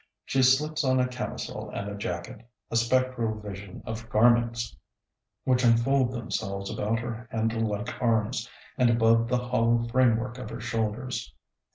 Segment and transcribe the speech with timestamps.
[0.25, 4.75] She slips on a camisole and a jacket, a spectral vision of garments
[5.43, 10.59] which unfold themselves about her handle like arms, and above the hollow framework of her
[10.59, 11.35] shoulders.